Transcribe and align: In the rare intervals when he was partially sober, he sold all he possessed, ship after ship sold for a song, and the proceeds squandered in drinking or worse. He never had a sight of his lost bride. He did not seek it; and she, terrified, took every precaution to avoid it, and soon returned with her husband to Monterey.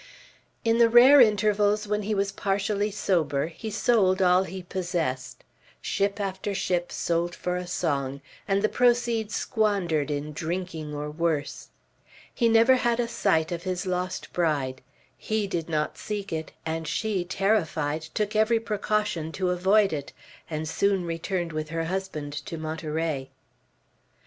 In 0.65 0.79
the 0.79 0.89
rare 0.89 1.21
intervals 1.21 1.87
when 1.87 2.01
he 2.01 2.15
was 2.15 2.31
partially 2.31 2.89
sober, 2.89 3.45
he 3.45 3.69
sold 3.69 4.19
all 4.19 4.45
he 4.45 4.63
possessed, 4.63 5.43
ship 5.79 6.19
after 6.19 6.55
ship 6.55 6.91
sold 6.91 7.35
for 7.35 7.55
a 7.55 7.67
song, 7.67 8.19
and 8.47 8.63
the 8.63 8.67
proceeds 8.67 9.35
squandered 9.35 10.09
in 10.09 10.33
drinking 10.33 10.95
or 10.95 11.11
worse. 11.11 11.67
He 12.33 12.49
never 12.49 12.77
had 12.77 12.99
a 12.99 13.07
sight 13.07 13.51
of 13.51 13.61
his 13.61 13.85
lost 13.85 14.33
bride. 14.33 14.81
He 15.19 15.45
did 15.45 15.69
not 15.69 15.99
seek 15.99 16.33
it; 16.33 16.51
and 16.65 16.87
she, 16.87 17.23
terrified, 17.23 18.01
took 18.01 18.35
every 18.35 18.59
precaution 18.59 19.31
to 19.33 19.51
avoid 19.51 19.93
it, 19.93 20.13
and 20.49 20.67
soon 20.67 21.05
returned 21.05 21.51
with 21.53 21.69
her 21.69 21.83
husband 21.83 22.33
to 22.47 22.57
Monterey. 22.57 23.29